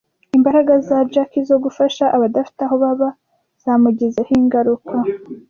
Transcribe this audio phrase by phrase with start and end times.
[0.37, 3.09] Imbaraga za Jackie zo gufasha abadafite aho baba
[3.63, 4.95] zamugizeho ingaruka.